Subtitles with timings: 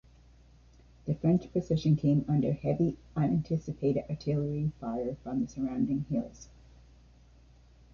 [1.05, 6.49] The French position came under heavy, unanticipated artillery fire from the surrounding hills.